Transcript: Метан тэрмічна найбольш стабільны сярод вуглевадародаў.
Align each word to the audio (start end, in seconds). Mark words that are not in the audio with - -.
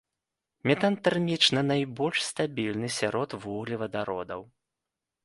Метан 0.69 0.95
тэрмічна 1.07 1.61
найбольш 1.71 2.23
стабільны 2.29 2.89
сярод 2.99 3.37
вуглевадародаў. 3.45 4.41